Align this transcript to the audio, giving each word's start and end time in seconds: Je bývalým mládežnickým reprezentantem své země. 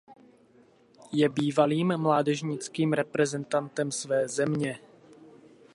Je 1.11 1.29
bývalým 1.29 1.97
mládežnickým 1.97 2.93
reprezentantem 2.93 3.91
své 3.91 4.27
země. 4.27 4.79